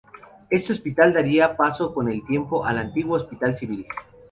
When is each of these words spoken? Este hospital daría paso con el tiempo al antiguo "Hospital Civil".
Este 0.49 0.73
hospital 0.73 1.13
daría 1.13 1.55
paso 1.55 1.93
con 1.93 2.11
el 2.11 2.25
tiempo 2.25 2.65
al 2.65 2.79
antiguo 2.79 3.17
"Hospital 3.17 3.53
Civil". 3.53 3.85